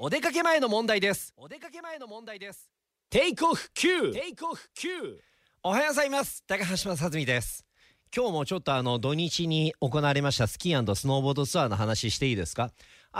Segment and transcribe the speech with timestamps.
[0.00, 1.34] お出かけ前の問題です。
[1.36, 2.70] お出かけ前の問題です。
[3.10, 5.16] テイクオフ9テイクオフ9
[5.64, 6.44] おはようございます。
[6.46, 7.66] 高橋正澄です。
[8.16, 12.70] 今日もちょっとあの土日に行われましたスキースノーボードツアーの話していいですか？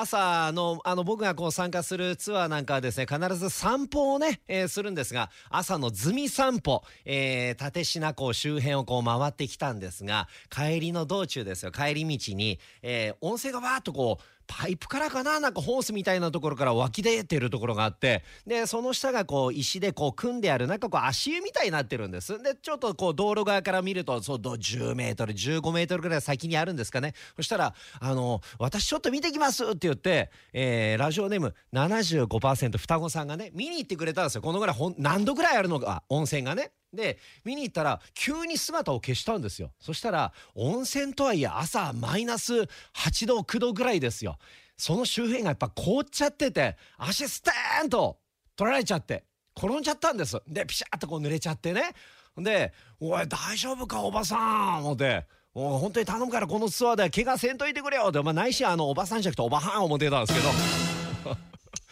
[0.00, 22.42] 朝のあの僕がこう参加するツアーなんかはですね必ず散歩をね、えー、するんですが朝のズミ散歩、えー、立科港周辺をこう回ってきたんですが帰りの道中ですよ帰り道に、えー、温泉がわーっとこうパイプからかななんかホースみたいなところから湧き出てるところがあってでその下がこう石でこう組んであるなんかこう足湯みたいになってるんです。
[22.42, 27.12] でちょっとこう道路側から見るとそう10メートル15メートルぐらい先にあるんですかね。
[27.36, 34.42] そしたら「あの私ちょっと見てきます」って言って、えー、ラジオネーム75%双子さんがね見に行ってくれたんですよ。
[34.42, 36.72] このぐらいほん何度ぐらいあるのか温泉がね。
[36.92, 39.72] で見に行ったら急に姿を消したんですよ。
[39.80, 42.54] そしたら温泉とはいえ朝マイナス
[42.94, 44.38] 8度9度ぐらいですよ。
[44.76, 48.18] その周辺がやっぱ凍っちゃってて足ステーンと
[48.56, 49.24] 取られちゃって
[49.56, 50.40] 転んじゃったんです。
[50.46, 51.92] でピシャッとこう濡れちゃってね。
[52.36, 60.52] で「おい大丈夫かおばさん」思って「本当に頼むからこのツアーで怪我せんといてくれよ」って、まあ、ないしあのおばさんじゃなくておばはん思ってたんですけど。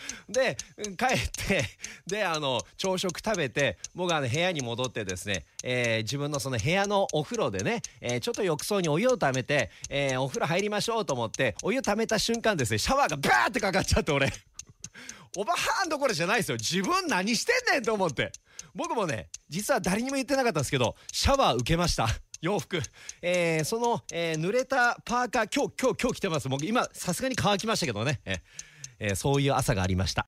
[0.29, 0.57] で
[0.99, 1.65] 帰って
[2.07, 14.33] であの朝食食べて僕は、ね、部屋に戻ってですね、えー、自分のその部屋のお風呂でね、えー、ちょっと浴槽にお湯をためて、えー、お風呂入りましょうと思ってお湯ためた瞬間ですねシャワーがバーってかかっちゃって俺。
[15.37, 16.57] おばはんどころじゃないですよ。
[16.57, 18.33] 自分何してんねんと思って。
[18.75, 22.09] 僕もね実は誰にも言ってなかったんですけどシャワー受けました。
[22.41, 22.81] 洋服、
[23.23, 26.49] えー、その、えー、濡れたパーカー今日今日今日着てます。
[26.49, 28.43] もう今さすがに乾きましたけどね、え
[28.99, 30.25] えー、そういう朝がありました。